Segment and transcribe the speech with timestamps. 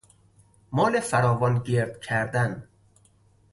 [0.71, 2.67] مال فراوان گرد کردن